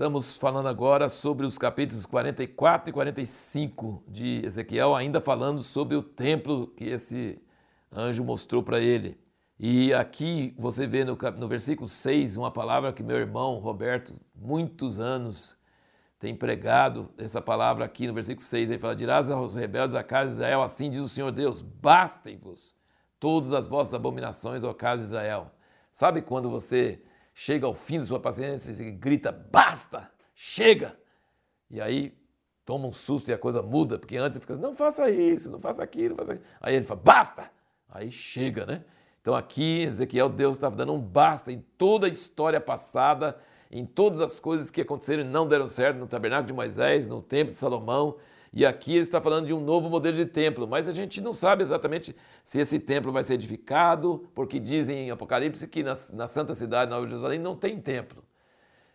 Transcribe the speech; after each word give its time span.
estamos 0.00 0.38
falando 0.38 0.66
agora 0.66 1.10
sobre 1.10 1.44
os 1.44 1.58
capítulos 1.58 2.06
44 2.06 2.88
e 2.88 2.92
45 2.94 4.02
de 4.08 4.40
Ezequiel, 4.46 4.96
ainda 4.96 5.20
falando 5.20 5.62
sobre 5.62 5.94
o 5.94 6.02
templo 6.02 6.68
que 6.68 6.84
esse 6.84 7.38
anjo 7.92 8.24
mostrou 8.24 8.62
para 8.62 8.80
ele. 8.80 9.20
E 9.58 9.92
aqui 9.92 10.54
você 10.58 10.86
vê 10.86 11.04
no, 11.04 11.18
no 11.36 11.46
versículo 11.46 11.86
6 11.86 12.38
uma 12.38 12.50
palavra 12.50 12.94
que 12.94 13.02
meu 13.02 13.18
irmão 13.18 13.58
Roberto, 13.58 14.14
muitos 14.34 14.98
anos, 14.98 15.58
tem 16.18 16.34
pregado 16.34 17.10
essa 17.18 17.42
palavra 17.42 17.84
aqui 17.84 18.06
no 18.06 18.14
versículo 18.14 18.42
6. 18.42 18.70
Ele 18.70 18.78
fala: 18.78 18.96
Dirás 18.96 19.30
aos 19.30 19.54
rebeldes 19.54 19.92
da 19.92 20.02
casa 20.02 20.28
de 20.28 20.32
Israel, 20.36 20.62
assim 20.62 20.90
diz 20.90 21.02
o 21.02 21.08
Senhor 21.10 21.30
Deus: 21.30 21.60
bastem-vos 21.60 22.74
todas 23.18 23.52
as 23.52 23.68
vossas 23.68 23.92
abominações, 23.92 24.64
ó 24.64 24.72
casa 24.72 25.02
de 25.02 25.08
Israel. 25.08 25.50
Sabe 25.92 26.22
quando 26.22 26.48
você 26.48 27.02
chega 27.40 27.66
ao 27.66 27.72
fim 27.72 27.98
da 27.98 28.04
sua 28.04 28.20
paciência 28.20 28.70
e 28.70 28.90
grita: 28.90 29.32
basta, 29.32 30.10
chega! 30.34 30.94
E 31.70 31.80
aí 31.80 32.14
toma 32.66 32.86
um 32.86 32.92
susto 32.92 33.30
e 33.30 33.32
a 33.32 33.38
coisa 33.38 33.62
muda, 33.62 33.98
porque 33.98 34.18
antes 34.18 34.34
você 34.34 34.40
fica: 34.40 34.56
não 34.56 34.74
faça 34.74 35.10
isso, 35.10 35.50
não 35.50 35.58
faça 35.58 35.82
aquilo, 35.82 36.10
não 36.10 36.16
faça 36.18 36.32
aquilo. 36.32 36.46
Aí 36.60 36.74
ele 36.74 36.84
fala: 36.84 37.00
basta! 37.02 37.50
Aí 37.88 38.12
chega, 38.12 38.66
né? 38.66 38.84
Então 39.22 39.34
aqui, 39.34 39.82
Ezequiel, 39.84 40.28
Deus 40.28 40.56
estava 40.56 40.76
dando 40.76 40.92
um 40.92 41.00
basta 41.00 41.50
em 41.50 41.64
toda 41.78 42.06
a 42.06 42.10
história 42.10 42.60
passada, 42.60 43.38
em 43.70 43.86
todas 43.86 44.20
as 44.20 44.38
coisas 44.38 44.70
que 44.70 44.82
aconteceram 44.82 45.22
e 45.22 45.26
não 45.26 45.48
deram 45.48 45.66
certo 45.66 45.96
no 45.96 46.06
tabernáculo 46.06 46.46
de 46.46 46.52
Moisés, 46.52 47.06
no 47.06 47.22
templo 47.22 47.54
de 47.54 47.58
Salomão. 47.58 48.16
E 48.52 48.66
aqui 48.66 48.92
ele 48.92 49.02
está 49.02 49.20
falando 49.20 49.46
de 49.46 49.54
um 49.54 49.60
novo 49.60 49.88
modelo 49.88 50.16
de 50.16 50.26
templo, 50.26 50.66
mas 50.66 50.88
a 50.88 50.92
gente 50.92 51.20
não 51.20 51.32
sabe 51.32 51.62
exatamente 51.62 52.14
se 52.42 52.58
esse 52.58 52.80
templo 52.80 53.12
vai 53.12 53.22
ser 53.22 53.34
edificado, 53.34 54.28
porque 54.34 54.58
dizem 54.58 55.06
em 55.06 55.10
Apocalipse 55.10 55.66
que 55.68 55.82
na, 55.84 55.94
na 56.12 56.26
Santa 56.26 56.54
Cidade, 56.54 56.90
Nova 56.90 57.06
Jerusalém, 57.06 57.38
não 57.38 57.54
tem 57.54 57.80
templo. 57.80 58.24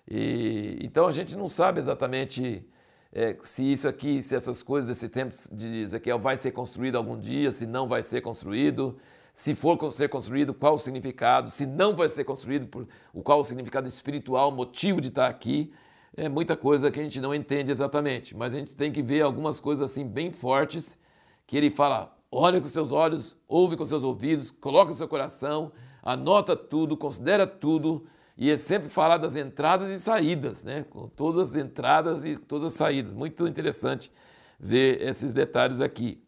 E, 0.10 0.78
então 0.82 1.08
a 1.08 1.12
gente 1.12 1.36
não 1.38 1.48
sabe 1.48 1.80
exatamente 1.80 2.68
é, 3.14 3.38
se 3.44 3.64
isso 3.64 3.88
aqui, 3.88 4.22
se 4.22 4.36
essas 4.36 4.62
coisas 4.62 4.90
desse 4.90 5.08
templo 5.08 5.38
de 5.54 5.84
Ezequiel 5.84 6.20
vai 6.20 6.36
ser 6.36 6.52
construído 6.52 6.98
algum 6.98 7.18
dia, 7.18 7.50
se 7.50 7.66
não 7.66 7.88
vai 7.88 8.04
ser 8.04 8.22
construído. 8.22 8.98
Se 9.34 9.54
for 9.54 9.92
ser 9.92 10.08
construído, 10.08 10.54
qual 10.54 10.76
o 10.76 10.78
significado? 10.78 11.50
Se 11.50 11.66
não 11.66 11.94
vai 11.96 12.08
ser 12.08 12.24
construído, 12.24 12.68
por, 12.68 12.88
qual 13.22 13.42
o 13.42 13.44
significado 13.44 13.88
espiritual, 13.88 14.50
motivo 14.52 15.02
de 15.02 15.10
estar 15.10 15.28
aqui? 15.28 15.74
É 16.18 16.30
muita 16.30 16.56
coisa 16.56 16.90
que 16.90 16.98
a 16.98 17.04
gente 17.04 17.20
não 17.20 17.36
entende 17.36 17.72
exatamente, 17.72 18.34
mas 18.34 18.54
a 18.54 18.58
gente 18.58 18.74
tem 18.74 18.90
que 18.90 19.02
ver 19.02 19.22
algumas 19.22 19.60
coisas 19.60 19.92
assim 19.92 20.08
bem 20.08 20.32
fortes 20.32 20.98
que 21.46 21.58
ele 21.58 21.70
fala: 21.70 22.18
olha 22.32 22.62
com 22.62 22.68
seus 22.68 22.94
olhos, 22.94 23.36
ouve 23.50 23.76
com 23.76 23.86
seus 23.86 24.02
ouvidos, 24.02 24.50
coloca 24.50 24.92
no 24.92 24.98
seu 24.98 25.10
coração, 25.10 25.74
anota 26.02 26.56
tudo, 26.56 26.96
considera 26.96 27.46
tudo, 27.46 28.06
e 28.38 28.50
é 28.50 28.56
sempre 28.56 28.88
falar 28.88 29.18
das 29.18 29.36
entradas 29.36 29.90
e 29.90 30.00
saídas, 30.00 30.64
né? 30.64 30.86
Com 30.90 31.10
todas 31.10 31.50
as 31.50 31.56
entradas 31.58 32.24
e 32.24 32.38
todas 32.38 32.68
as 32.68 32.74
saídas. 32.76 33.14
Muito 33.14 33.46
interessante 33.46 34.10
ver 34.58 35.02
esses 35.02 35.34
detalhes 35.34 35.82
aqui. 35.82 36.24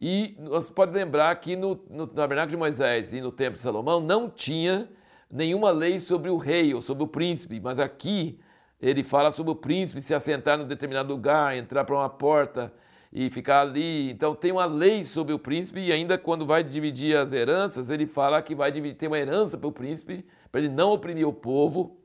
E 0.00 0.36
você 0.38 0.72
pode 0.72 0.92
lembrar 0.92 1.34
que 1.40 1.56
no, 1.56 1.80
no 1.90 2.06
tabernáculo 2.06 2.50
de 2.50 2.56
Moisés 2.56 3.12
e 3.12 3.20
no 3.20 3.32
templo 3.32 3.54
de 3.54 3.60
Salomão 3.60 4.00
não 4.00 4.30
tinha 4.30 4.88
nenhuma 5.28 5.72
lei 5.72 5.98
sobre 5.98 6.30
o 6.30 6.36
rei 6.36 6.72
ou 6.74 6.80
sobre 6.80 7.02
o 7.02 7.08
príncipe, 7.08 7.60
mas 7.60 7.80
aqui 7.80 8.38
ele 8.82 9.04
fala 9.04 9.30
sobre 9.30 9.52
o 9.52 9.54
príncipe 9.54 10.02
se 10.02 10.12
assentar 10.12 10.60
em 10.60 10.66
determinado 10.66 11.12
lugar, 11.12 11.56
entrar 11.56 11.84
para 11.84 11.94
uma 11.94 12.10
porta 12.10 12.72
e 13.12 13.30
ficar 13.30 13.60
ali. 13.60 14.10
Então 14.10 14.34
tem 14.34 14.50
uma 14.50 14.64
lei 14.64 15.04
sobre 15.04 15.32
o 15.32 15.38
príncipe 15.38 15.78
e 15.78 15.92
ainda 15.92 16.18
quando 16.18 16.44
vai 16.44 16.64
dividir 16.64 17.16
as 17.16 17.32
heranças, 17.32 17.88
ele 17.88 18.06
fala 18.06 18.42
que 18.42 18.56
vai 18.56 18.72
dividir, 18.72 19.06
uma 19.06 19.18
herança 19.18 19.56
para 19.56 19.68
o 19.68 19.72
príncipe, 19.72 20.26
para 20.50 20.60
ele 20.60 20.68
não 20.68 20.92
oprimir 20.92 21.28
o 21.28 21.32
povo. 21.32 21.96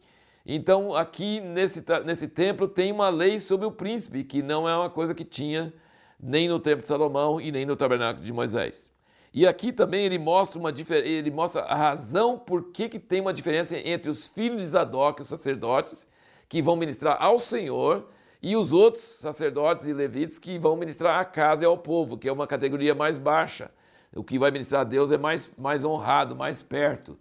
Então 0.46 0.96
aqui 0.96 1.42
nesse, 1.42 1.84
nesse 2.06 2.28
templo 2.28 2.68
tem 2.68 2.92
uma 2.92 3.10
lei 3.10 3.40
sobre 3.40 3.66
o 3.66 3.72
príncipe, 3.72 4.24
que 4.24 4.44
não 4.44 4.70
é 4.70 4.78
uma 4.78 4.90
coisa 4.90 5.16
que 5.16 5.26
tinha 5.26 5.74
nem 6.20 6.48
no 6.48 6.60
templo 6.60 6.82
de 6.82 6.88
Salomão 6.88 7.42
e 7.42 7.52
nem 7.52 7.66
no 7.66 7.76
tabernáculo 7.76 8.24
de 8.24 8.32
Moisés. 8.32 8.92
E 9.34 9.46
aqui 9.46 9.72
também 9.72 10.06
ele 10.06 10.18
mostra, 10.18 10.60
uma, 10.60 10.72
ele 10.72 11.32
mostra 11.32 11.62
a 11.62 11.76
razão 11.76 12.38
por 12.38 12.72
que, 12.72 12.88
que 12.88 13.00
tem 13.00 13.20
uma 13.22 13.34
diferença 13.34 13.78
entre 13.78 14.10
os 14.10 14.28
filhos 14.28 14.62
de 14.62 14.68
Zadok, 14.68 15.22
os 15.22 15.28
sacerdotes, 15.28 16.08
que 16.50 16.62
vão 16.62 16.76
ministrar 16.76 17.18
ao 17.20 17.40
Senhor, 17.40 18.08
e 18.42 18.56
os 18.56 18.72
outros 18.72 19.04
sacerdotes 19.04 19.86
e 19.86 19.94
levitas 19.94 20.38
que 20.38 20.60
vão 20.60 20.76
ministrar 20.76 21.20
à 21.20 21.26
casa 21.26 21.64
e 21.64 21.66
ao 21.66 21.78
povo, 21.78 22.18
que 22.18 22.30
é 22.30 22.32
uma 22.32 22.48
categoria 22.48 22.94
mais 22.94 23.18
baixa. 23.18 23.72
O 24.16 24.24
que 24.24 24.40
vai 24.40 24.52
ministrar 24.52 24.82
a 24.82 24.84
Deus 24.84 25.12
é 25.12 25.18
mais, 25.18 25.50
mais 25.58 25.84
honrado, 25.84 26.36
mais 26.36 26.62
perto. 26.62 27.18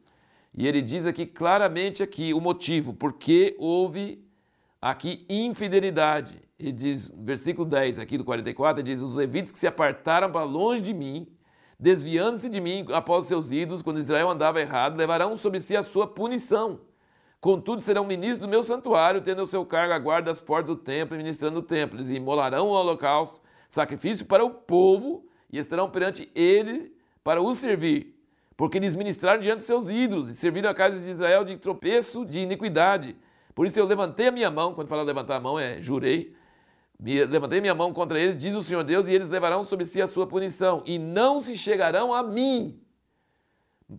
E 0.54 0.66
ele 0.66 0.80
diz 0.80 1.04
aqui 1.04 1.26
claramente 1.26 2.02
aqui 2.02 2.32
o 2.32 2.40
motivo, 2.40 2.94
porque 2.94 3.54
houve 3.58 4.24
aqui 4.80 5.26
infidelidade. 5.28 6.40
Ele 6.58 6.72
diz, 6.72 7.12
versículo 7.14 7.68
10 7.68 7.98
aqui 7.98 8.16
do 8.16 8.24
44, 8.24 8.80
ele 8.80 8.94
diz: 8.94 9.02
Os 9.02 9.16
levitas 9.16 9.52
que 9.52 9.58
se 9.58 9.66
apartaram 9.66 10.32
para 10.32 10.44
longe 10.44 10.80
de 10.80 10.94
mim, 10.94 11.26
desviando-se 11.78 12.48
de 12.48 12.60
mim 12.60 12.86
após 12.92 13.26
seus 13.26 13.50
ídolos, 13.50 13.82
quando 13.82 13.98
Israel 13.98 14.30
andava 14.30 14.60
errado, 14.60 14.96
levarão 14.96 15.36
sobre 15.36 15.60
si 15.60 15.76
a 15.76 15.82
sua 15.82 16.06
punição. 16.06 16.80
Contudo, 17.40 17.80
serão 17.80 18.04
ministros 18.04 18.40
do 18.40 18.48
meu 18.48 18.62
santuário, 18.62 19.20
tendo 19.20 19.42
o 19.42 19.46
seu 19.46 19.64
cargo 19.64 19.92
a 19.92 19.98
guarda 19.98 20.30
das 20.30 20.40
portas 20.40 20.74
do 20.74 20.76
templo 20.76 21.14
e 21.14 21.18
ministrando 21.18 21.60
o 21.60 21.62
templo. 21.62 21.98
Eles 21.98 22.10
imolarão 22.10 22.68
o 22.68 22.72
holocausto, 22.72 23.40
sacrifício 23.68 24.26
para 24.26 24.44
o 24.44 24.50
povo, 24.50 25.26
e 25.52 25.58
estarão 25.58 25.88
perante 25.88 26.30
ele 26.34 26.92
para 27.22 27.40
o 27.40 27.54
servir. 27.54 28.14
Porque 28.56 28.78
eles 28.78 28.94
ministraram 28.94 29.40
diante 29.40 29.58
dos 29.58 29.66
seus 29.66 29.88
ídolos 29.88 30.30
e 30.30 30.34
serviram 30.34 30.70
a 30.70 30.74
casa 30.74 30.98
de 30.98 31.08
Israel 31.08 31.44
de 31.44 31.56
tropeço, 31.56 32.24
de 32.24 32.40
iniquidade. 32.40 33.16
Por 33.54 33.66
isso 33.66 33.78
eu 33.78 33.86
levantei 33.86 34.28
a 34.28 34.32
minha 34.32 34.50
mão, 34.50 34.74
quando 34.74 34.88
fala 34.88 35.02
levantar 35.02 35.36
a 35.36 35.40
mão 35.40 35.58
é 35.58 35.80
jurei, 35.80 36.34
levantei 36.98 37.60
minha 37.60 37.74
mão 37.74 37.92
contra 37.92 38.18
eles, 38.18 38.36
diz 38.36 38.54
o 38.54 38.62
Senhor 38.62 38.82
Deus, 38.82 39.08
e 39.08 39.12
eles 39.12 39.28
levarão 39.28 39.62
sobre 39.62 39.84
si 39.84 40.00
a 40.00 40.06
sua 40.06 40.26
punição, 40.26 40.82
e 40.86 40.98
não 40.98 41.40
se 41.40 41.56
chegarão 41.56 42.14
a 42.14 42.22
mim 42.22 42.80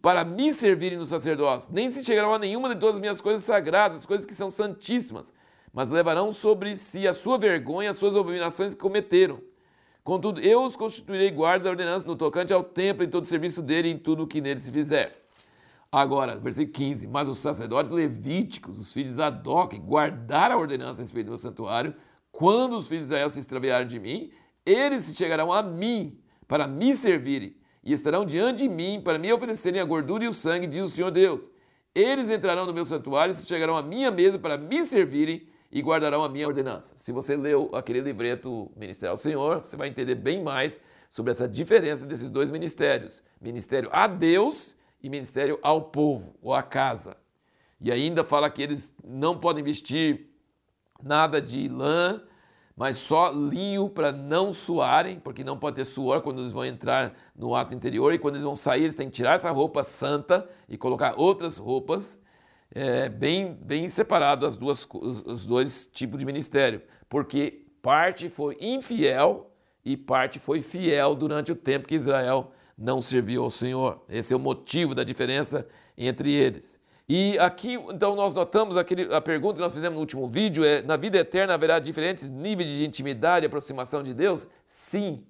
para 0.01 0.25
me 0.25 0.51
servirem 0.51 0.97
no 0.97 1.05
sacerdócio, 1.05 1.71
nem 1.73 1.89
se 1.89 2.03
chegarão 2.03 2.33
a 2.33 2.39
nenhuma 2.39 2.69
de 2.69 2.79
todas 2.79 2.95
as 2.95 3.01
minhas 3.01 3.21
coisas 3.21 3.43
sagradas, 3.43 4.05
coisas 4.05 4.25
que 4.25 4.35
são 4.35 4.49
santíssimas, 4.49 5.33
mas 5.73 5.89
levarão 5.89 6.33
sobre 6.33 6.75
si 6.75 7.07
a 7.07 7.13
sua 7.13 7.37
vergonha, 7.37 7.91
as 7.91 7.97
suas 7.97 8.15
abominações 8.15 8.73
que 8.73 8.79
cometeram. 8.79 9.41
Contudo, 10.03 10.41
eu 10.41 10.63
os 10.63 10.75
constituirei 10.75 11.29
guardas 11.31 11.65
da 11.65 11.69
ordenança 11.69 12.07
no 12.07 12.15
tocante 12.15 12.53
ao 12.53 12.63
templo 12.63 13.03
e 13.03 13.07
todo 13.07 13.23
o 13.23 13.27
serviço 13.27 13.61
dele 13.61 13.89
em 13.89 13.97
tudo 13.97 14.23
o 14.23 14.27
que 14.27 14.39
nele 14.39 14.59
se 14.59 14.71
fizer. 14.71 15.11
Agora, 15.91 16.37
versículo 16.37 16.73
15: 16.73 17.07
Mas 17.07 17.27
os 17.27 17.39
sacerdotes 17.39 17.91
levíticos, 17.91 18.79
os 18.79 18.93
filhos 18.93 19.11
de 19.11 19.17
Zadok, 19.17 19.77
guardaram 19.79 20.55
a 20.55 20.59
ordenança 20.59 21.01
a 21.01 21.03
respeito 21.03 21.25
do 21.27 21.31
meu 21.31 21.37
santuário, 21.37 21.93
quando 22.31 22.77
os 22.77 22.87
filhos 22.87 23.07
de 23.07 23.13
Israel 23.13 23.29
se 23.29 23.39
extraviarem 23.39 23.87
de 23.87 23.99
mim, 23.99 24.31
eles 24.65 25.05
se 25.05 25.13
chegarão 25.13 25.51
a 25.51 25.61
mim 25.61 26.19
para 26.47 26.67
me 26.67 26.95
servirem 26.95 27.56
e 27.87 27.93
estarão 27.93 28.25
diante 28.25 28.63
de 28.63 28.69
mim 28.69 28.99
para 29.01 29.17
me 29.17 29.31
oferecerem 29.31 29.79
a 29.79 29.85
gordura 29.85 30.25
e 30.25 30.27
o 30.27 30.33
sangue, 30.33 30.67
diz 30.67 30.89
o 30.89 30.91
Senhor 30.93 31.09
Deus. 31.09 31.49
Eles 31.95 32.29
entrarão 32.29 32.65
no 32.65 32.73
meu 32.73 32.83
santuário 32.83 33.33
e 33.33 33.37
chegarão 33.37 33.77
à 33.77 33.81
minha 33.81 34.11
mesa 34.11 34.37
para 34.37 34.57
me 34.57 34.83
servirem 34.83 35.47
e 35.71 35.81
guardarão 35.81 36.21
a 36.21 36.27
minha 36.27 36.45
ordenança. 36.45 36.95
Se 36.97 37.13
você 37.13 37.37
leu 37.37 37.69
aquele 37.71 38.01
livreto 38.01 38.69
Ministério 38.75 39.11
ao 39.11 39.17
Senhor, 39.17 39.61
você 39.61 39.77
vai 39.77 39.87
entender 39.87 40.15
bem 40.15 40.43
mais 40.43 40.81
sobre 41.09 41.31
essa 41.31 41.47
diferença 41.47 42.05
desses 42.05 42.29
dois 42.29 42.51
ministérios: 42.51 43.23
ministério 43.39 43.87
a 43.93 44.05
Deus 44.05 44.75
e 45.01 45.09
ministério 45.09 45.57
ao 45.61 45.83
povo 45.83 46.35
ou 46.41 46.53
à 46.53 46.61
casa. 46.61 47.15
E 47.79 47.89
ainda 47.89 48.21
fala 48.21 48.49
que 48.49 48.61
eles 48.61 48.93
não 49.01 49.39
podem 49.39 49.63
vestir 49.63 50.29
nada 51.01 51.39
de 51.39 51.69
lã, 51.69 52.21
mas 52.77 52.99
só 52.99 53.31
linho 53.31 53.89
para 53.89 54.11
não 54.11 54.53
suarem, 54.53 55.19
porque 55.19 55.43
não 55.43 55.57
pode 55.57 55.77
ter 55.77 55.85
suor 55.85 56.21
quando 56.21 56.41
eles 56.41 56.51
vão 56.51 56.63
entrar 56.63 57.11
no 57.35 57.55
ato 57.55 57.73
interior 57.73 58.13
e 58.13 58.19
quando 58.19 58.35
eles 58.35 58.45
vão 58.45 58.55
sair, 58.55 58.83
eles 58.83 58.93
têm 58.93 59.09
que 59.09 59.15
tirar 59.15 59.33
essa 59.33 59.49
roupa 59.49 59.83
santa 59.83 60.47
e 60.69 60.77
colocar 60.77 61.15
outras 61.17 61.57
roupas, 61.57 62.21
é, 62.69 63.09
bem, 63.09 63.51
bem 63.59 63.89
separado 63.89 64.45
as 64.45 64.57
duas, 64.57 64.87
os, 64.93 65.23
os 65.25 65.45
dois 65.47 65.89
tipos 65.91 66.19
de 66.19 66.25
ministério, 66.25 66.83
porque 67.09 67.65
parte 67.81 68.29
foi 68.29 68.55
infiel 68.61 69.51
e 69.83 69.97
parte 69.97 70.37
foi 70.37 70.61
fiel 70.61 71.15
durante 71.15 71.51
o 71.51 71.55
tempo 71.55 71.87
que 71.87 71.95
Israel 71.95 72.51
não 72.77 73.01
serviu 73.01 73.43
ao 73.43 73.49
Senhor. 73.49 74.03
Esse 74.07 74.33
é 74.35 74.37
o 74.37 74.39
motivo 74.39 74.93
da 74.93 75.03
diferença 75.03 75.67
entre 75.97 76.31
eles. 76.31 76.79
E 77.09 77.39
aqui, 77.39 77.75
então, 77.75 78.15
nós 78.17 78.33
notamos 78.33 78.75
aquele, 78.75 79.13
a 79.13 79.21
pergunta 79.21 79.55
que 79.55 79.61
nós 79.61 79.73
fizemos 79.73 79.95
no 79.95 80.01
último 80.01 80.27
vídeo: 80.27 80.65
é: 80.65 80.81
na 80.81 80.97
vida 80.97 81.17
eterna 81.17 81.53
haverá 81.53 81.79
diferentes 81.79 82.29
níveis 82.29 82.69
de 82.69 82.85
intimidade 82.85 83.45
e 83.45 83.47
aproximação 83.47 84.03
de 84.03 84.13
Deus? 84.13 84.45
Sim. 84.65 85.25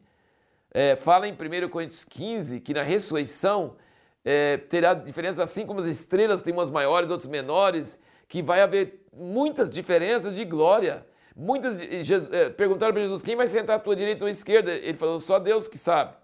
É, 0.72 0.96
fala 0.96 1.28
em 1.28 1.34
1 1.34 1.70
Coríntios 1.70 2.04
15 2.04 2.60
que 2.62 2.74
na 2.74 2.82
ressurreição 2.82 3.76
é, 4.26 4.58
terá 4.58 4.94
diferenças, 4.94 5.40
assim 5.40 5.66
como 5.66 5.80
as 5.80 5.86
estrelas 5.86 6.42
têm 6.42 6.54
umas 6.54 6.70
maiores, 6.70 7.12
outras 7.12 7.30
menores, 7.30 8.00
que 8.28 8.42
vai 8.42 8.62
haver 8.62 9.06
muitas 9.14 9.70
diferenças 9.70 10.36
de 10.36 10.44
glória. 10.46 11.06
Muitas, 11.36 11.80
Jesus, 11.80 12.32
é, 12.32 12.50
perguntaram 12.50 12.92
para 12.92 13.04
Jesus: 13.04 13.22
quem 13.22 13.36
vai 13.36 13.48
sentar 13.48 13.76
à 13.76 13.80
tua 13.80 13.96
direita 13.96 14.24
ou 14.24 14.28
à 14.28 14.32
esquerda? 14.32 14.72
Ele 14.72 14.98
falou: 14.98 15.20
só 15.20 15.38
Deus 15.38 15.68
que 15.68 15.78
sabe 15.78 16.16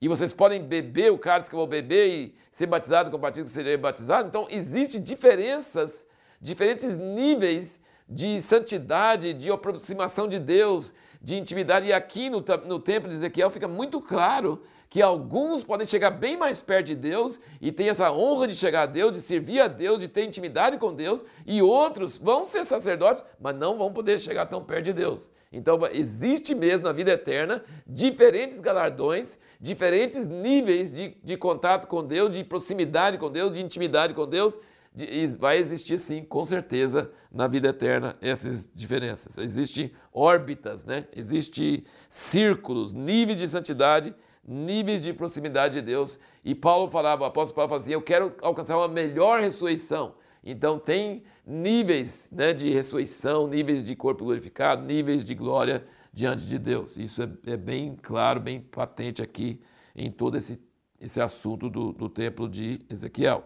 e 0.00 0.08
vocês 0.08 0.32
podem 0.32 0.62
beber 0.62 1.10
o 1.10 1.18
cálice 1.18 1.48
que 1.48 1.54
eu 1.54 1.60
vou 1.60 1.66
beber 1.66 2.08
e 2.08 2.34
ser 2.50 2.66
batizado 2.66 3.10
com 3.10 3.16
o 3.16 3.20
batismo 3.20 3.46
que 3.46 3.50
serei 3.50 3.76
batizado. 3.76 4.28
Então, 4.28 4.46
existem 4.50 5.00
diferenças, 5.00 6.06
diferentes 6.40 6.96
níveis 6.98 7.80
de 8.08 8.40
santidade, 8.40 9.32
de 9.32 9.50
aproximação 9.50 10.28
de 10.28 10.38
Deus, 10.38 10.94
de 11.20 11.36
intimidade. 11.36 11.86
E 11.86 11.92
aqui 11.92 12.28
no, 12.28 12.44
no 12.66 12.78
templo 12.78 13.08
de 13.08 13.16
Ezequiel 13.16 13.50
fica 13.50 13.66
muito 13.66 14.00
claro 14.00 14.62
que 14.88 15.02
alguns 15.02 15.64
podem 15.64 15.86
chegar 15.86 16.10
bem 16.10 16.36
mais 16.36 16.60
perto 16.60 16.86
de 16.86 16.94
Deus 16.94 17.40
e 17.60 17.72
tem 17.72 17.88
essa 17.88 18.12
honra 18.12 18.46
de 18.46 18.54
chegar 18.54 18.82
a 18.82 18.86
Deus, 18.86 19.12
de 19.12 19.20
servir 19.20 19.60
a 19.60 19.66
Deus, 19.66 20.00
de 20.00 20.08
ter 20.08 20.24
intimidade 20.24 20.78
com 20.78 20.94
Deus, 20.94 21.24
e 21.44 21.60
outros 21.60 22.18
vão 22.18 22.44
ser 22.44 22.64
sacerdotes, 22.64 23.24
mas 23.40 23.56
não 23.56 23.76
vão 23.76 23.92
poder 23.92 24.20
chegar 24.20 24.46
tão 24.46 24.62
perto 24.62 24.84
de 24.84 24.92
Deus. 24.92 25.30
Então 25.52 25.78
existe 25.92 26.54
mesmo 26.54 26.86
na 26.86 26.92
vida 26.92 27.12
eterna 27.12 27.64
diferentes 27.86 28.60
galardões, 28.60 29.38
diferentes 29.60 30.26
níveis 30.26 30.92
de, 30.92 31.16
de 31.22 31.36
contato 31.36 31.86
com 31.86 32.04
Deus, 32.04 32.32
de 32.32 32.44
proximidade 32.44 33.18
com 33.18 33.30
Deus, 33.30 33.52
de 33.52 33.60
intimidade 33.60 34.14
com 34.14 34.26
Deus. 34.26 34.58
E 34.96 35.26
vai 35.26 35.58
existir 35.58 35.98
sim, 35.98 36.24
com 36.24 36.44
certeza, 36.44 37.10
na 37.30 37.46
vida 37.46 37.68
eterna 37.68 38.16
essas 38.20 38.68
diferenças. 38.74 39.36
Existem 39.36 39.92
órbitas, 40.12 40.86
né? 40.86 41.06
Existem 41.14 41.84
círculos, 42.08 42.94
níveis 42.94 43.38
de 43.38 43.46
santidade 43.46 44.14
níveis 44.46 45.02
de 45.02 45.12
proximidade 45.12 45.74
de 45.74 45.82
Deus. 45.82 46.18
E 46.44 46.54
Paulo 46.54 46.88
falava, 46.88 47.24
o 47.24 47.26
apóstolo 47.26 47.56
Paulo 47.56 47.68
falava 47.68 47.82
assim: 47.82 47.92
Eu 47.92 48.02
quero 48.02 48.34
alcançar 48.40 48.76
uma 48.76 48.88
melhor 48.88 49.40
ressurreição. 49.40 50.14
Então, 50.48 50.78
tem 50.78 51.24
níveis 51.44 52.28
né, 52.30 52.52
de 52.52 52.70
ressurreição, 52.70 53.48
níveis 53.48 53.82
de 53.82 53.96
corpo 53.96 54.24
glorificado, 54.24 54.86
níveis 54.86 55.24
de 55.24 55.34
glória 55.34 55.84
diante 56.12 56.46
de 56.46 56.56
Deus. 56.56 56.96
Isso 56.96 57.20
é, 57.20 57.28
é 57.46 57.56
bem 57.56 57.96
claro, 58.00 58.38
bem 58.40 58.60
patente 58.60 59.20
aqui 59.20 59.60
em 59.92 60.08
todo 60.08 60.36
esse, 60.36 60.62
esse 61.00 61.20
assunto 61.20 61.68
do, 61.68 61.92
do 61.92 62.08
templo 62.08 62.48
de 62.48 62.80
Ezequiel. 62.88 63.44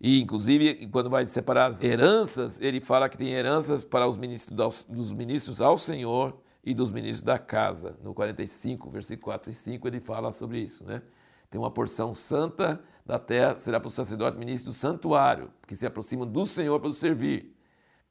E, 0.00 0.20
inclusive, 0.20 0.86
quando 0.86 1.10
vai 1.10 1.26
separar 1.26 1.66
as 1.66 1.82
heranças, 1.82 2.60
ele 2.60 2.80
fala 2.80 3.08
que 3.08 3.18
tem 3.18 3.30
heranças 3.30 3.84
para 3.84 4.06
os 4.06 4.16
ministros, 4.16 4.84
dos 4.88 5.10
ministros 5.10 5.60
ao 5.60 5.76
Senhor 5.76 6.40
e 6.62 6.72
dos 6.72 6.92
ministros 6.92 7.22
da 7.22 7.36
casa. 7.36 7.98
No 8.00 8.14
45, 8.14 8.88
versículo 8.90 9.24
4 9.24 9.50
e 9.50 9.54
5, 9.54 9.88
ele 9.88 9.98
fala 9.98 10.30
sobre 10.30 10.60
isso, 10.60 10.84
né? 10.84 11.02
Tem 11.50 11.60
uma 11.60 11.70
porção 11.70 12.12
santa 12.12 12.82
da 13.04 13.18
terra, 13.18 13.56
será 13.56 13.80
para 13.80 13.88
o 13.88 13.90
sacerdote 13.90 14.38
ministro 14.38 14.70
do 14.70 14.74
santuário, 14.74 15.50
que 15.66 15.74
se 15.74 15.86
aproximam 15.86 16.26
do 16.26 16.44
Senhor 16.44 16.78
para 16.78 16.88
o 16.88 16.92
servir. 16.92 17.56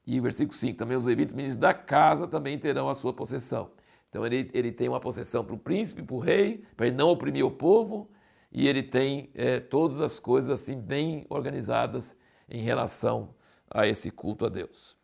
E 0.06 0.19
versículo 0.19 0.57
5, 0.57 0.78
também 0.78 0.98
os 0.98 1.04
levitas, 1.04 1.34
ministros 1.34 1.60
da 1.60 1.74
casa, 1.74 2.28
também 2.28 2.57
terão 2.57 2.89
a 2.89 2.95
sua 2.95 3.13
possessão. 3.13 3.72
Então 4.10 4.25
ele, 4.25 4.50
ele 4.54 4.72
tem 4.72 4.88
uma 4.88 5.00
possessão 5.00 5.44
para 5.44 5.54
o 5.54 5.60
príncipe, 5.60 6.01
para 6.01 6.16
o 6.16 6.19
rei, 6.19 6.63
para 6.75 6.88
ele 6.88 6.95
não 6.95 7.10
oprimir 7.10 7.45
o 7.45 7.51
povo, 7.51 8.10
e 8.51 8.68
ele 8.68 8.81
tem 8.81 9.30
é, 9.36 9.60
todas 9.60 10.00
as 10.01 10.19
coisas 10.19 10.50
assim 10.50 10.80
bem 10.80 11.25
organizadas 11.30 12.16
em 12.50 12.62
relação 12.62 13.36
a 13.69 13.86
esse 13.86 14.10
culto 14.10 14.45
a 14.45 14.50
Deus. 14.50 14.95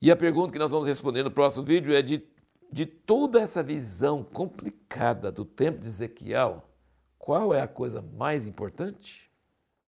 E 0.00 0.10
a 0.10 0.16
pergunta 0.16 0.52
que 0.52 0.58
nós 0.58 0.70
vamos 0.70 0.86
responder 0.86 1.24
no 1.24 1.30
próximo 1.30 1.66
vídeo 1.66 1.92
é 1.92 2.00
de 2.00 2.24
de 2.70 2.86
toda 2.86 3.40
essa 3.40 3.62
visão 3.62 4.22
complicada 4.22 5.32
do 5.32 5.44
tempo 5.44 5.78
de 5.78 5.88
Ezequiel, 5.88 6.62
qual 7.28 7.52
é 7.52 7.60
a 7.60 7.68
coisa 7.68 8.00
mais 8.00 8.46
importante? 8.46 9.27